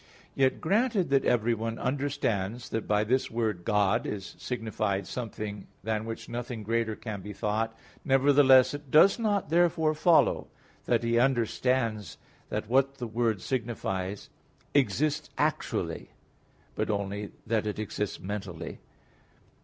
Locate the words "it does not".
8.73-9.49